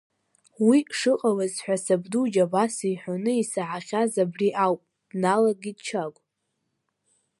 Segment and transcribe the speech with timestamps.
[0.67, 6.19] Уи шыҟалаз ҳәа сабду Џьабас иҳәоны исаҳахьаз абри ауп, дналагеит Чагә…